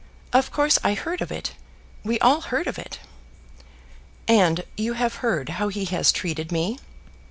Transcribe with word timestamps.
Of 0.33 0.49
course 0.51 0.79
I 0.83 0.95
heard 0.95 1.21
of 1.21 1.31
it. 1.31 1.51
We 2.03 2.17
all 2.21 2.41
heard 2.41 2.65
of 2.65 2.79
it." 2.79 3.01
"And 4.27 4.63
you 4.75 4.93
have 4.93 5.17
heard 5.21 5.47
how 5.49 5.67
he 5.67 5.85
has 5.85 6.11
treated 6.11 6.51
me?" 6.51 6.79